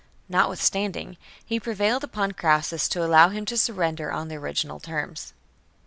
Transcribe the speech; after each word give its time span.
Notwithstanding, 0.27 1.15
he 1.45 1.59
prevailed 1.59 2.03
upon 2.03 2.31
Crassus 2.31 2.87
to 2.89 3.05
allow 3.05 3.29
him 3.29 3.45
to 3.45 3.55
surrender 3.55 4.11
on 4.11 4.29
the 4.29 4.35
original 4.35 4.79
terms. 4.79 5.31